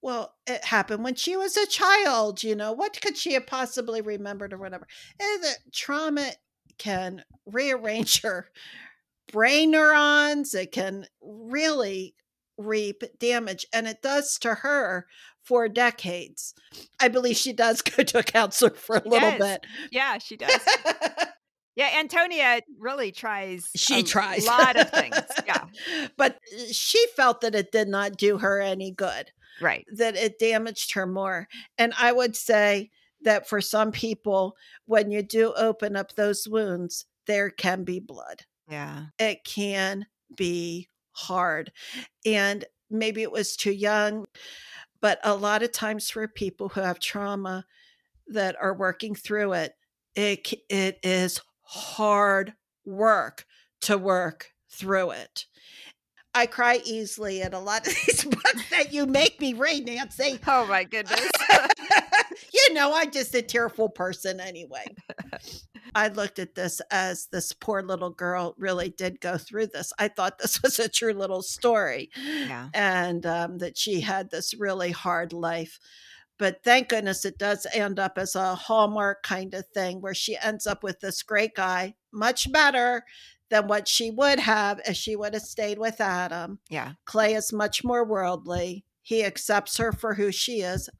[0.00, 4.00] well, it happened when she was a child, you know, what could she have possibly
[4.00, 4.86] remembered or whatever?
[5.18, 6.30] And the trauma
[6.78, 8.48] can rearrange her
[9.32, 12.14] brain neurons, it can really
[12.58, 15.06] reap damage, and it does to her
[15.44, 16.54] for decades.
[17.00, 19.38] I believe she does go to a counselor for a little yes.
[19.38, 19.66] bit.
[19.90, 20.60] Yeah, she does.
[21.76, 23.70] yeah, Antonia really tries.
[23.74, 25.16] She tries a lot of things.
[25.46, 25.64] Yeah,
[26.16, 29.30] but uh, she felt that it did not do her any good.
[29.60, 29.86] Right.
[29.96, 32.90] That it damaged her more, and I would say
[33.22, 38.42] that for some people, when you do open up those wounds, there can be blood.
[38.68, 39.06] Yeah.
[39.18, 40.88] It can be
[41.18, 41.72] hard.
[42.24, 44.26] And maybe it was too young,
[45.00, 47.66] but a lot of times for people who have trauma
[48.28, 49.72] that are working through it,
[50.14, 52.54] it, it is hard
[52.84, 53.44] work
[53.82, 55.46] to work through it.
[56.34, 60.38] I cry easily at a lot of these books that you make me read, Nancy.
[60.46, 61.28] Oh my goodness.
[62.68, 64.84] you know, I'm just a tearful person anyway.
[65.94, 69.92] I looked at this as this poor little girl really did go through this.
[69.98, 72.10] I thought this was a true little story.
[72.16, 72.68] Yeah.
[72.74, 75.78] And um, that she had this really hard life.
[76.38, 80.36] But thank goodness it does end up as a hallmark kind of thing where she
[80.36, 83.04] ends up with this great guy, much better
[83.50, 86.60] than what she would have if she would have stayed with Adam.
[86.68, 86.92] Yeah.
[87.06, 88.84] Clay is much more worldly.
[89.02, 90.90] He accepts her for who she is.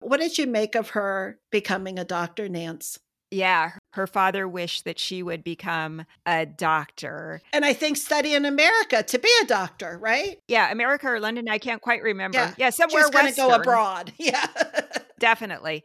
[0.00, 2.98] What did you make of her becoming a doctor, Nance?
[3.30, 7.40] Yeah, her father wished that she would become a doctor.
[7.52, 10.38] And I think study in America to be a doctor, right?
[10.46, 12.38] Yeah, America or London, I can't quite remember.
[12.38, 14.12] Yeah, yeah somewhere She's going to go abroad.
[14.18, 14.46] Yeah.
[15.18, 15.82] Definitely.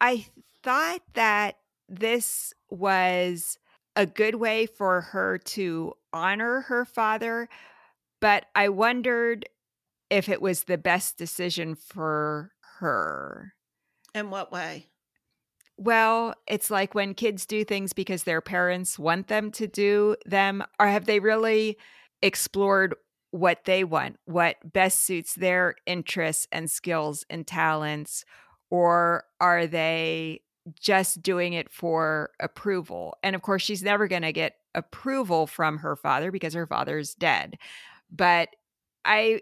[0.00, 0.26] I
[0.62, 1.56] thought that
[1.88, 3.58] this was
[3.96, 7.48] a good way for her to honor her father,
[8.20, 9.48] but I wondered
[10.08, 13.54] if it was the best decision for her.
[14.14, 14.86] In what way?
[15.76, 20.62] Well, it's like when kids do things because their parents want them to do them,
[20.78, 21.78] or have they really
[22.20, 22.94] explored
[23.30, 28.24] what they want, what best suits their interests and skills and talents?
[28.68, 30.40] Or are they
[30.78, 33.16] just doing it for approval?
[33.22, 37.14] And of course, she's never going to get approval from her father because her father's
[37.14, 37.56] dead.
[38.10, 38.50] But
[39.04, 39.40] I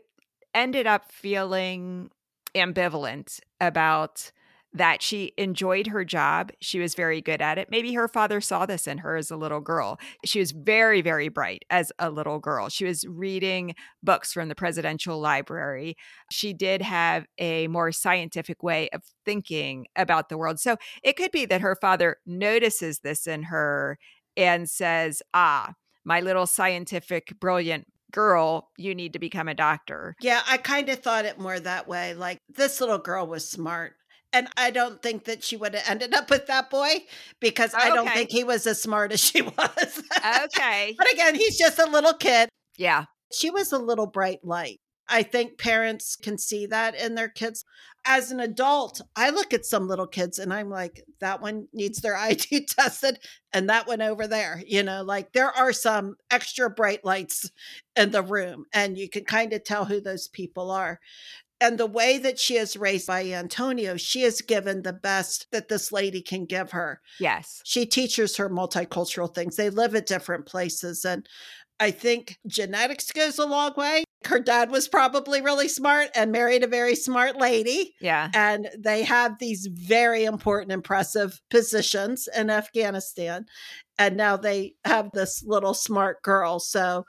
[0.54, 2.10] ended up feeling
[2.54, 4.32] ambivalent about
[4.72, 6.52] that she enjoyed her job.
[6.60, 7.68] She was very good at it.
[7.70, 9.98] Maybe her father saw this in her as a little girl.
[10.24, 12.68] She was very, very bright as a little girl.
[12.68, 15.96] She was reading books from the presidential library.
[16.30, 20.60] She did have a more scientific way of thinking about the world.
[20.60, 23.98] So it could be that her father notices this in her
[24.36, 30.14] and says, Ah, my little scientific, brilliant girl, you need to become a doctor.
[30.20, 32.14] Yeah, I kind of thought it more that way.
[32.14, 33.92] Like, this little girl was smart.
[34.32, 37.04] And I don't think that she would have ended up with that boy
[37.40, 40.02] because I don't think he was as smart as she was.
[40.44, 40.94] okay.
[40.98, 42.50] But again, he's just a little kid.
[42.76, 43.04] Yeah.
[43.32, 44.80] She was a little bright light.
[45.08, 47.64] I think parents can see that in their kids.
[48.04, 52.00] As an adult, I look at some little kids and I'm like, that one needs
[52.00, 53.18] their ID tested
[53.52, 54.62] and that one over there.
[54.66, 57.50] You know, like there are some extra bright lights
[57.96, 61.00] in the room and you can kind of tell who those people are.
[61.60, 65.68] And the way that she is raised by Antonio, she is given the best that
[65.68, 67.00] this lady can give her.
[67.18, 67.60] Yes.
[67.64, 69.56] She teaches her multicultural things.
[69.56, 71.04] They live at different places.
[71.04, 71.28] And
[71.80, 74.04] I think genetics goes a long way.
[74.24, 77.94] Her dad was probably really smart and married a very smart lady.
[78.00, 78.30] Yeah.
[78.34, 83.46] And they have these very important, impressive positions in Afghanistan.
[83.98, 86.58] And now they have this little smart girl.
[86.58, 87.04] So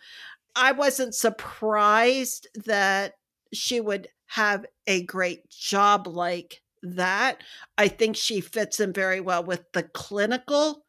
[0.55, 3.13] I wasn't surprised that
[3.51, 7.41] she would have a great job like that.
[7.77, 10.83] I think she fits in very well with the clinical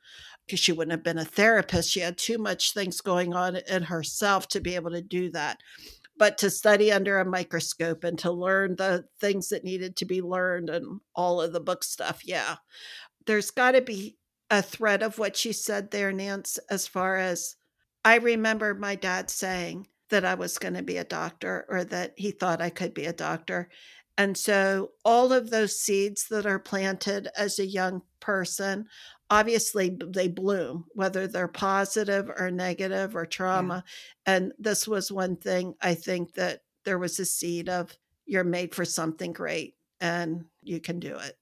[0.51, 1.91] because she wouldn't have been a therapist.
[1.91, 5.61] She had too much things going on in herself to be able to do that.
[6.19, 10.21] But to study under a microscope and to learn the things that needed to be
[10.21, 12.57] learned and all of the book stuff, yeah.
[13.27, 14.17] There's got to be
[14.51, 17.57] a thread of what she said there, Nance, as far as
[18.05, 22.15] I remember my dad saying, that I was going to be a doctor or that
[22.17, 23.69] he thought I could be a doctor.
[24.19, 28.87] And so all of those seeds that are planted as a young person,
[29.31, 33.85] obviously they bloom, whether they're positive or negative or trauma.
[34.27, 34.35] Yeah.
[34.35, 38.75] And this was one thing I think that there was a seed of you're made
[38.75, 41.39] for something great and you can do it.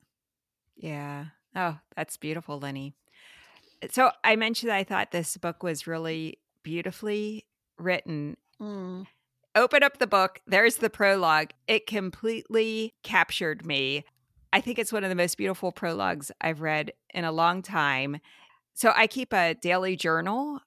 [0.77, 1.27] Yeah.
[1.57, 2.94] Oh, that's beautiful, Lenny.
[3.90, 7.46] So I mentioned I thought this book was really beautifully
[7.79, 9.07] written Mm.
[9.55, 10.40] Open up the book.
[10.46, 11.51] There's the prologue.
[11.66, 14.05] It completely captured me.
[14.52, 18.18] I think it's one of the most beautiful prologues I've read in a long time.
[18.74, 20.61] So I keep a daily journal.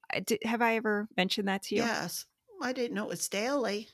[0.43, 1.81] Have I ever mentioned that to you?
[1.81, 2.25] Yes.
[2.61, 3.87] I didn't know it was daily.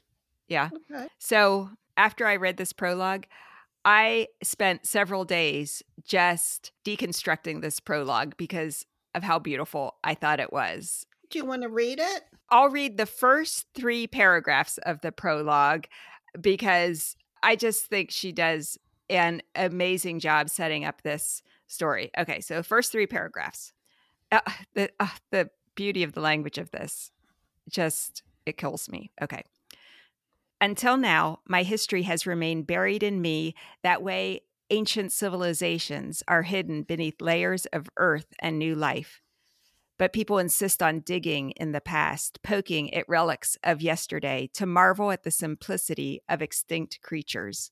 [0.47, 0.69] Yeah.
[0.91, 1.07] Okay.
[1.19, 3.25] So after I read this prologue,
[3.85, 10.51] I spent several days just deconstructing this prologue because of how beautiful I thought it
[10.51, 11.05] was.
[11.29, 12.23] Do you want to read it?
[12.49, 15.85] I'll read the first three paragraphs of the prologue
[16.39, 18.77] because I just think she does
[19.09, 22.11] an amazing job setting up this story.
[22.17, 23.73] Okay, so first three paragraphs.
[24.31, 24.41] Uh,
[24.73, 27.11] the uh, the beauty of the language of this
[27.69, 29.11] just it kills me.
[29.21, 29.43] Okay.
[30.59, 36.83] Until now, my history has remained buried in me that way ancient civilizations are hidden
[36.83, 39.21] beneath layers of earth and new life
[39.97, 45.11] but people insist on digging in the past, poking at relics of yesterday to marvel
[45.11, 47.71] at the simplicity of extinct creatures.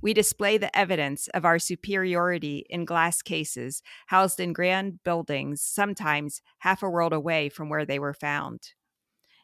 [0.00, 6.40] We display the evidence of our superiority in glass cases housed in grand buildings, sometimes
[6.60, 8.60] half a world away from where they were found.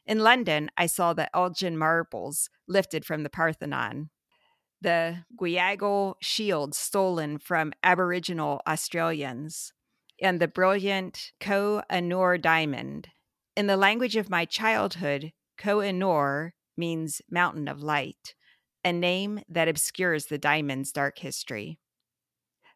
[0.06, 4.10] In London, I saw the Elgin marbles lifted from the Parthenon,
[4.80, 9.72] the Gweagal shield stolen from Aboriginal Australians,
[10.22, 13.08] and the brilliant Koh i-Noor diamond.
[13.56, 18.34] In the language of my childhood, Koh i-Noor means mountain of light,
[18.84, 21.78] a name that obscures the diamond's dark history.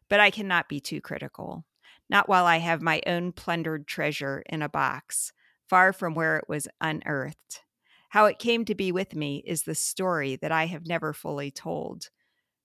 [0.09, 1.65] But I cannot be too critical,
[2.09, 5.31] not while I have my own plundered treasure in a box,
[5.67, 7.61] far from where it was unearthed.
[8.09, 11.51] How it came to be with me is the story that I have never fully
[11.51, 12.09] told.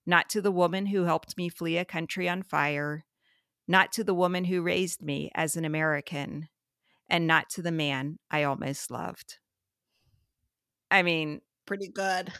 [0.07, 3.05] Not to the woman who helped me flee a country on fire,
[3.67, 6.49] not to the woman who raised me as an American,
[7.07, 9.37] and not to the man I almost loved.
[10.89, 12.31] I mean, pretty good.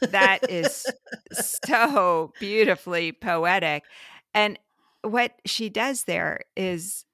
[0.00, 0.86] That is
[1.32, 3.84] so beautifully poetic.
[4.32, 4.58] And
[5.02, 7.04] what she does there is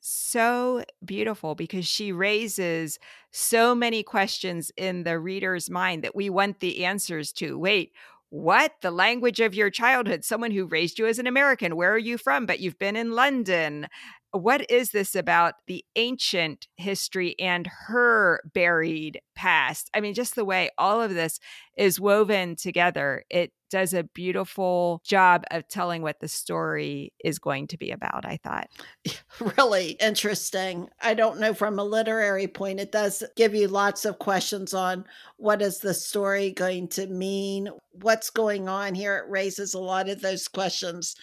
[0.00, 2.98] so beautiful because she raises
[3.30, 7.58] so many questions in the reader's mind that we want the answers to.
[7.58, 7.92] Wait,
[8.30, 8.72] what?
[8.82, 11.76] The language of your childhood, someone who raised you as an American.
[11.76, 12.46] Where are you from?
[12.46, 13.88] But you've been in London.
[14.32, 19.90] What is this about the ancient history and her buried past?
[19.94, 21.40] I mean, just the way all of this
[21.76, 27.66] is woven together, it does a beautiful job of telling what the story is going
[27.68, 28.68] to be about, I thought.
[29.56, 30.88] Really interesting.
[31.00, 35.04] I don't know from a literary point, it does give you lots of questions on
[35.36, 37.68] what is the story going to mean?
[37.92, 39.16] What's going on here?
[39.16, 41.14] It raises a lot of those questions.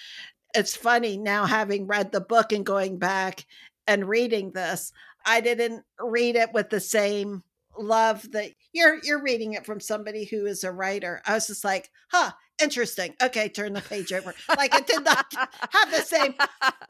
[0.54, 3.46] It's funny now having read the book and going back
[3.86, 4.93] and reading this.
[5.26, 7.43] I didn't read it with the same
[7.78, 11.21] love that you're you're reading it from somebody who is a writer.
[11.26, 13.15] I was just like, huh, interesting.
[13.21, 14.34] Okay, turn the page over.
[14.55, 15.26] Like it did not
[15.71, 16.36] have the same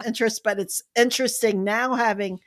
[0.05, 2.39] interest, but it's interesting now having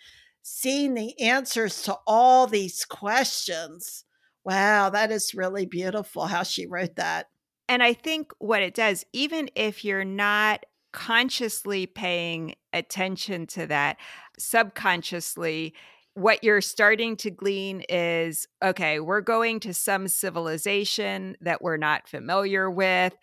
[0.43, 4.05] seen the answers to all these questions.
[4.45, 7.27] Wow, that is really beautiful how she wrote that.
[7.69, 13.99] And I think what it does, even if you're not consciously paying attention to that,
[14.39, 15.75] subconsciously,
[16.15, 22.09] what you're starting to glean is okay, we're going to some civilization that we're not
[22.09, 23.17] familiar with.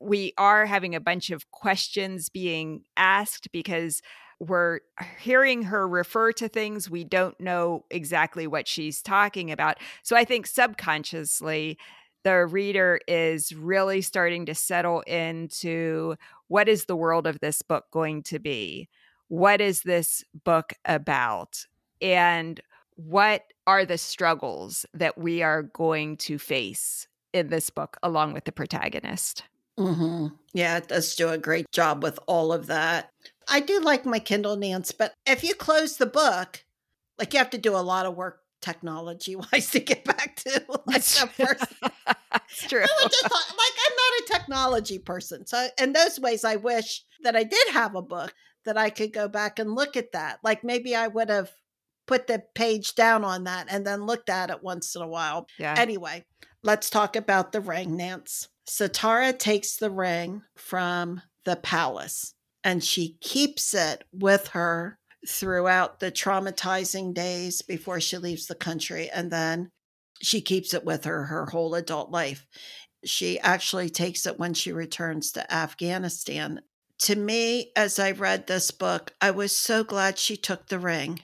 [0.00, 4.02] We are having a bunch of questions being asked because
[4.40, 4.80] we're
[5.20, 9.78] hearing her refer to things we don't know exactly what she's talking about.
[10.02, 11.78] So I think subconsciously,
[12.24, 16.16] the reader is really starting to settle into
[16.48, 18.88] what is the world of this book going to be?
[19.28, 21.66] What is this book about?
[22.02, 22.60] And
[22.96, 28.44] what are the struggles that we are going to face in this book along with
[28.44, 29.44] the protagonist?
[29.78, 30.34] Mm-hmm.
[30.52, 33.10] Yeah, it does do a great job with all of that.
[33.48, 36.64] I do like my Kindle Nance, but if you close the book,
[37.18, 40.62] like you have to do a lot of work technology wise to get back to
[40.86, 41.72] like the first.
[42.34, 42.84] It's true.
[43.04, 47.04] I just thought, like I'm not a technology person, so in those ways, I wish
[47.22, 48.34] that I did have a book
[48.64, 50.38] that I could go back and look at that.
[50.44, 51.50] Like maybe I would have
[52.06, 55.46] put the page down on that and then looked at it once in a while.
[55.58, 55.74] Yeah.
[55.76, 56.24] Anyway,
[56.62, 58.48] let's talk about the ring, Nance.
[58.68, 62.34] Sitara takes the ring from the palace
[62.64, 69.08] and she keeps it with her throughout the traumatizing days before she leaves the country.
[69.10, 69.70] And then
[70.20, 72.46] she keeps it with her her whole adult life.
[73.04, 76.60] She actually takes it when she returns to Afghanistan.
[77.00, 81.20] To me, as I read this book, I was so glad she took the ring.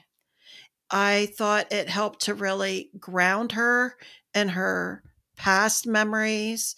[0.91, 3.95] I thought it helped to really ground her
[4.33, 5.03] in her
[5.37, 6.75] past memories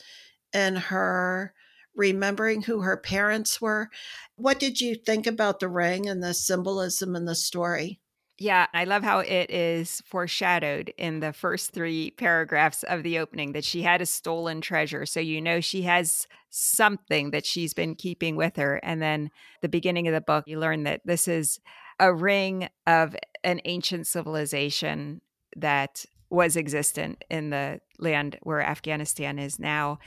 [0.54, 1.54] and her
[1.96, 3.90] remembering who her parents were.
[4.36, 8.00] What did you think about the ring and the symbolism in the story?
[8.38, 13.52] Yeah, I love how it is foreshadowed in the first three paragraphs of the opening
[13.52, 15.06] that she had a stolen treasure.
[15.06, 18.78] So you know she has something that she's been keeping with her.
[18.78, 19.30] And then
[19.62, 21.60] the beginning of the book, you learn that this is
[22.00, 25.22] a ring of an ancient civilization
[25.56, 30.00] that was existent in the land where Afghanistan is now.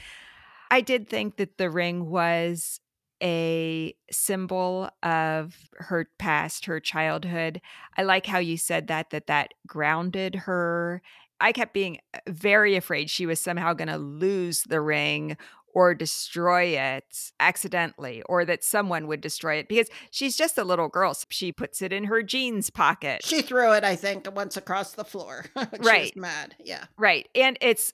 [0.70, 2.80] I did think that the ring was
[3.22, 7.60] a symbol of her past, her childhood.
[7.96, 11.02] I like how you said that that that grounded her.
[11.40, 15.36] I kept being uh, very afraid she was somehow going to lose the ring
[15.74, 20.88] or destroy it accidentally or that someone would destroy it because she's just a little
[20.88, 21.14] girl.
[21.14, 23.24] So she puts it in her jeans pocket.
[23.24, 25.46] She threw it, I think, once across the floor.
[25.80, 26.16] right.
[26.16, 26.54] mad.
[26.62, 26.84] Yeah.
[26.96, 27.28] Right.
[27.34, 27.92] And it's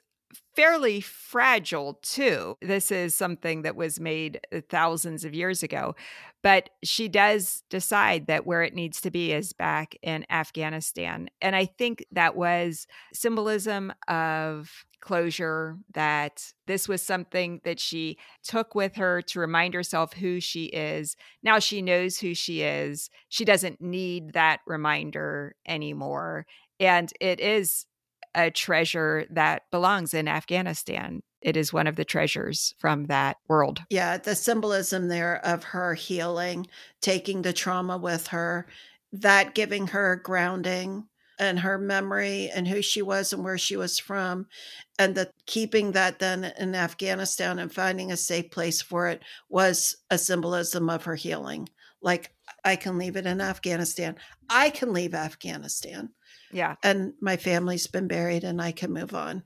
[0.54, 2.56] fairly fragile too.
[2.60, 5.94] This is something that was made uh, thousands of years ago.
[6.42, 11.28] But she does decide that where it needs to be is back in Afghanistan.
[11.42, 14.70] And I think that was symbolism of
[15.00, 20.66] closure that this was something that she took with her to remind herself who she
[20.66, 21.16] is.
[21.42, 23.10] Now she knows who she is.
[23.28, 26.46] She doesn't need that reminder anymore.
[26.78, 27.86] And it is
[28.34, 31.22] a treasure that belongs in Afghanistan.
[31.42, 33.82] It is one of the treasures from that world.
[33.90, 36.66] Yeah, the symbolism there of her healing,
[37.00, 38.66] taking the trauma with her,
[39.12, 41.06] that giving her grounding
[41.40, 44.46] and her memory and who she was and where she was from
[44.98, 49.96] and the keeping that then in Afghanistan and finding a safe place for it was
[50.10, 51.66] a symbolism of her healing.
[52.02, 54.16] Like I can leave it in Afghanistan.
[54.50, 56.10] I can leave Afghanistan.
[56.52, 56.76] Yeah.
[56.82, 59.42] And my family's been buried and I can move on.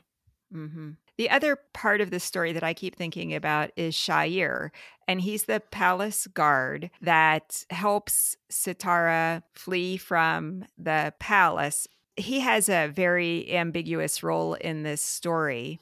[0.52, 0.90] Mm-hmm.
[1.16, 4.70] The other part of the story that I keep thinking about is Shair,
[5.06, 11.86] and he's the palace guard that helps Sitara flee from the palace.
[12.16, 15.78] He has a very ambiguous role in this story.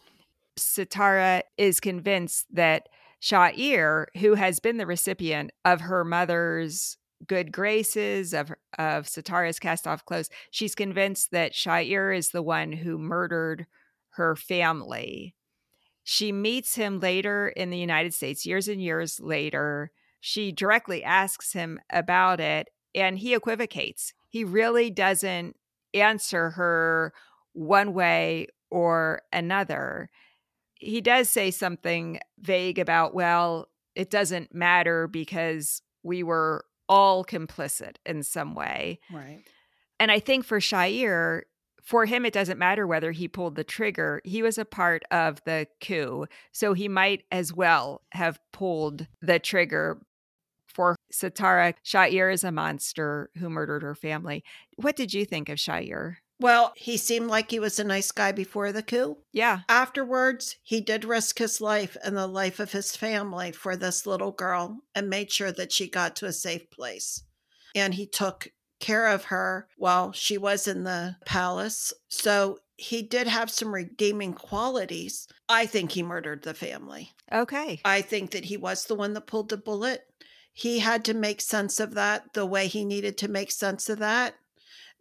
[0.59, 2.89] Sitara is convinced that
[3.22, 9.87] Shair, who has been the recipient of her mother's good graces of of Sitara's cast
[9.87, 13.66] off clothes, she's convinced that Shair is the one who murdered
[14.13, 15.35] her family.
[16.05, 19.93] She meets him later in the United States, years and years later.
[20.21, 24.13] She directly asks him about it, and he equivocates.
[24.29, 25.57] He really doesn't
[25.95, 27.13] answer her
[27.53, 30.11] one way or another.
[30.75, 37.97] He does say something vague about, well, it doesn't matter because we were all complicit
[38.05, 38.99] in some way.
[39.13, 39.43] Right.
[40.01, 41.43] And I think for Sha'ir,
[41.83, 44.20] for him, it doesn't matter whether he pulled the trigger.
[44.24, 46.26] He was a part of the coup.
[46.53, 50.01] So he might as well have pulled the trigger.
[50.68, 54.43] For Sitara, Sha'ir is a monster who murdered her family.
[54.76, 56.16] What did you think of Sha'ir?
[56.41, 59.18] Well, he seemed like he was a nice guy before the coup.
[59.33, 59.61] Yeah.
[59.68, 64.33] Afterwards, he did risk his life and the life of his family for this little
[64.33, 67.22] girl and made sure that she got to a safe place.
[67.74, 68.49] And he took
[68.83, 71.95] care of her while she was in the palace.
[72.09, 75.26] So he did have some redeeming qualities.
[75.49, 77.12] I think he murdered the family.
[77.33, 77.80] Okay.
[77.85, 80.03] I think that he was the one that pulled the bullet.
[80.53, 83.99] He had to make sense of that the way he needed to make sense of
[84.01, 84.35] that.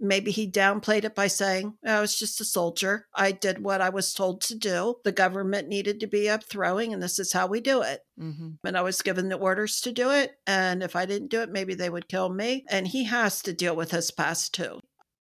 [0.03, 3.05] Maybe he downplayed it by saying, oh, I was just a soldier.
[3.13, 4.95] I did what I was told to do.
[5.03, 8.01] The government needed to be up throwing, and this is how we do it.
[8.19, 8.65] Mm-hmm.
[8.65, 10.31] And I was given the orders to do it.
[10.47, 12.65] And if I didn't do it, maybe they would kill me.
[12.67, 14.79] And he has to deal with his past too.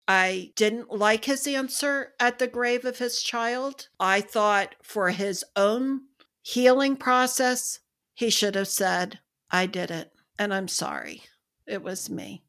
[0.07, 3.89] I didn't like his answer at the grave of his child.
[3.99, 6.03] I thought for his own
[6.43, 7.81] healing process,
[8.15, 9.21] he should have said,
[9.51, 11.23] I did it, and I'm sorry.
[11.67, 12.43] It was me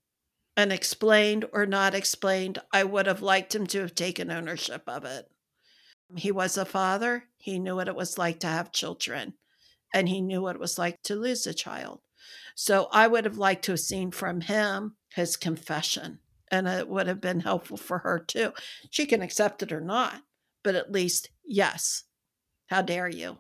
[0.57, 5.05] and explained or not explained, I would have liked him to have taken ownership of
[5.05, 5.29] it.
[6.15, 7.25] He was a father.
[7.37, 9.35] He knew what it was like to have children,
[9.93, 12.01] and he knew what it was like to lose a child.
[12.55, 17.05] So I would have liked to have seen from him his confession, and it would
[17.05, 18.51] have been helpful for her too.
[18.89, 20.23] She can accept it or not,
[20.63, 22.03] but at least, yes.
[22.67, 23.37] How dare you?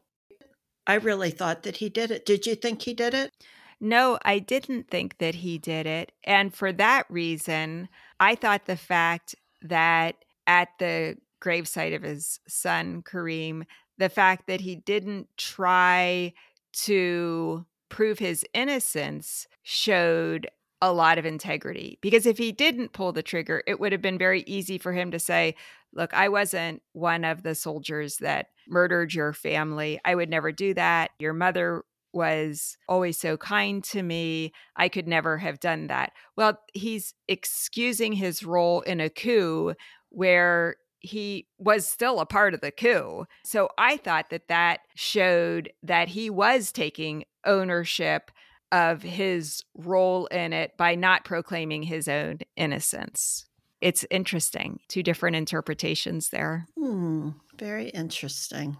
[0.85, 2.25] I really thought that he did it.
[2.25, 3.31] Did you think he did it?
[3.79, 6.11] No, I didn't think that he did it.
[6.23, 10.15] And for that reason, I thought the fact that
[10.47, 13.65] at the gravesite of his son, Kareem,
[13.97, 16.33] the fact that he didn't try
[16.73, 20.49] to prove his innocence showed
[20.81, 21.97] a lot of integrity.
[22.01, 25.11] Because if he didn't pull the trigger, it would have been very easy for him
[25.11, 25.55] to say,
[25.93, 29.99] Look, I wasn't one of the soldiers that murdered your family.
[30.03, 31.11] I would never do that.
[31.17, 31.83] Your mother
[32.17, 34.51] was always so kind to me.
[34.75, 36.11] I could never have done that.
[36.35, 39.75] Well, he's excusing his role in a coup
[40.09, 43.25] where he was still a part of the coup.
[43.45, 48.31] So I thought that that showed that he was taking ownership
[48.71, 53.45] of his role in it by not proclaiming his own innocence.
[53.79, 54.79] It's interesting.
[54.87, 56.65] Two different interpretations there.
[56.77, 58.77] Hmm, very interesting.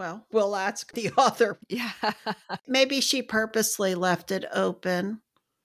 [0.00, 1.58] Well, we'll ask the author.
[1.68, 1.92] Yeah.
[2.66, 5.20] Maybe she purposely left it open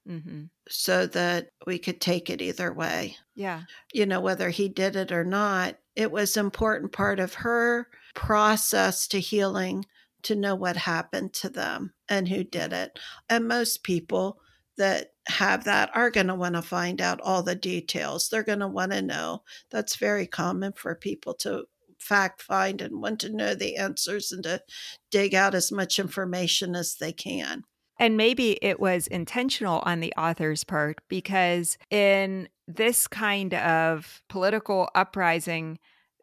[0.06, 0.44] mm-hmm.
[0.68, 3.16] so that we could take it either way.
[3.34, 3.62] Yeah.
[3.94, 9.08] You know, whether he did it or not, it was important part of her process
[9.08, 9.86] to healing
[10.24, 13.00] to know what happened to them and who did it.
[13.30, 14.42] And most people
[14.78, 18.28] that have that are going to want to find out all the details.
[18.28, 19.44] They're going to want to know.
[19.72, 21.68] That's very common for people to
[22.00, 24.62] fact find and want to know the answers and to
[25.12, 27.64] dig out as much information as they can.
[27.98, 34.90] And maybe it was intentional on the author's part because in this kind of political
[34.96, 35.80] uprising,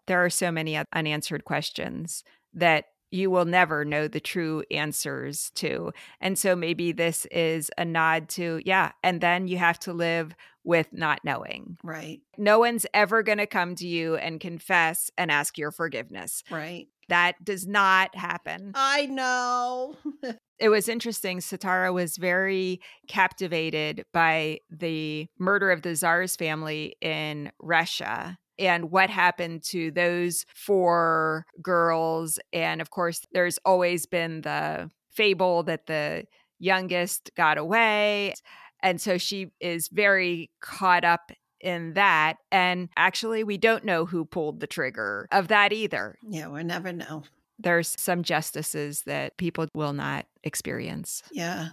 [0.07, 5.93] there are so many unanswered questions that you will never know the true answers to.
[6.21, 10.35] And so maybe this is a nod to, yeah, and then you have to live
[10.65, 11.77] with not knowing.
[11.83, 12.21] Right.
[12.39, 16.43] No one's ever going to come to you and confess and ask your forgiveness.
[16.51, 16.89] Right.
[17.09, 18.73] That does not happen.
[18.75, 19.97] I know.
[20.59, 21.39] it was interesting.
[21.39, 29.11] Sitara was very captivated by the murder of the Tsar's family in Russia and what
[29.11, 32.39] happened to those four girls.
[32.53, 36.25] And of course, there's always been the fable that the
[36.61, 38.35] youngest got away.
[38.83, 42.37] And so she is very caught up in that.
[42.53, 46.17] And actually, we don't know who pulled the trigger of that either.
[46.23, 47.25] Yeah, we'll never know.
[47.59, 51.23] There's some justices that people will not experience.
[51.33, 51.71] Yeah.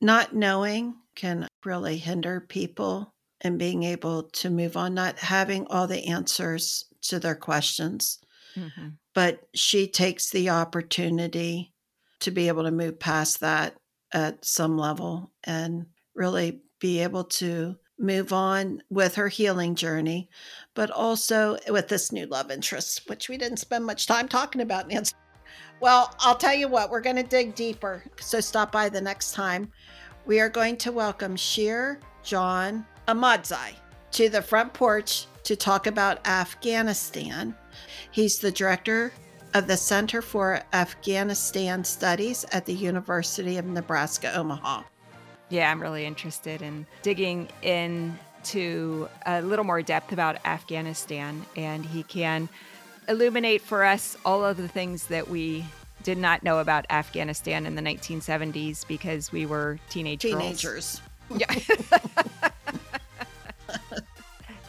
[0.00, 5.86] Not knowing can really hinder people and being able to move on, not having all
[5.86, 8.18] the answers to their questions.
[8.56, 8.88] Mm-hmm.
[9.14, 11.72] But she takes the opportunity
[12.20, 13.76] to be able to move past that
[14.12, 20.28] at some level and really be able to move on with her healing journey,
[20.74, 24.88] but also with this new love interest, which we didn't spend much time talking about,
[24.88, 25.14] Nancy.
[25.80, 28.02] Well, I'll tell you what, we're going to dig deeper.
[28.18, 29.70] So stop by the next time.
[30.26, 33.72] We are going to welcome Sher Jan Ahmadzai
[34.12, 37.54] to the front porch to talk about Afghanistan.
[38.12, 39.12] He's the director
[39.54, 44.82] of the Center for Afghanistan Studies at the University of Nebraska Omaha.
[45.48, 51.84] Yeah, I'm really interested in digging in to a little more depth about Afghanistan, and
[51.84, 52.48] he can
[53.08, 55.64] illuminate for us all of the things that we
[56.04, 61.02] did not know about Afghanistan in the 1970s because we were teenage teenagers.
[61.28, 61.40] Girls.
[61.40, 62.48] Yeah.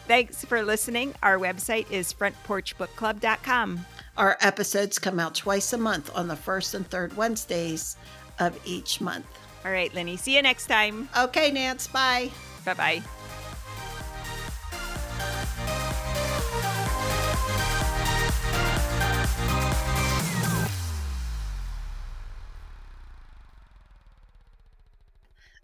[0.06, 1.14] Thanks for listening.
[1.22, 3.86] Our website is frontporchbookclub.com.
[4.16, 7.96] Our episodes come out twice a month on the first and third Wednesdays
[8.38, 9.26] of each month.
[9.64, 10.16] All right, Lenny.
[10.16, 11.08] See you next time.
[11.16, 11.86] Okay, Nance.
[11.86, 12.30] Bye.
[12.64, 13.02] Bye bye.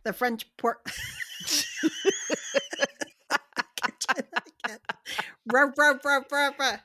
[0.05, 0.79] The French port.
[5.53, 6.79] ruh, ruh, ruh, ruh, ruh.